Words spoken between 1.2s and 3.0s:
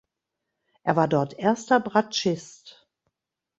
erster Bratschist.